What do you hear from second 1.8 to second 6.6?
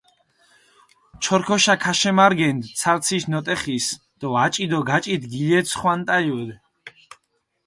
ქაშემარგენდჷ ცარციშ ნოტეხის დო აჭი დო გაჭით გილეცხვანტალუდჷ.